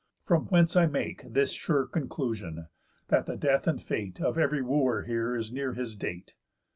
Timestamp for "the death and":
3.27-3.79